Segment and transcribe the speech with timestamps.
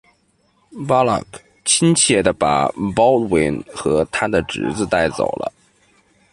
[0.73, 1.27] Balac
[1.63, 5.53] 亲切地把 Baldwin 和他的侄子带走了。